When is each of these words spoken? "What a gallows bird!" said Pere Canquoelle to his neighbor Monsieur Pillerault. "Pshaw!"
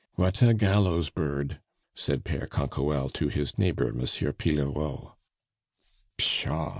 "What 0.15 0.41
a 0.41 0.55
gallows 0.55 1.11
bird!" 1.11 1.59
said 1.93 2.23
Pere 2.25 2.47
Canquoelle 2.47 3.09
to 3.09 3.27
his 3.27 3.59
neighbor 3.59 3.93
Monsieur 3.93 4.33
Pillerault. 4.33 5.13
"Pshaw!" 6.17 6.69